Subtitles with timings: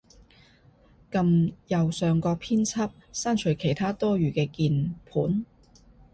[1.11, 5.45] 撳右上角編輯，刪除其它多餘嘅鍵盤